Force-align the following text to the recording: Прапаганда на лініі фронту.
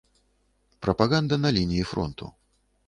Прапаганда 0.85 1.35
на 1.43 1.49
лініі 1.59 1.83
фронту. 1.93 2.31